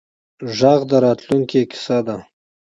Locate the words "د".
0.89-0.91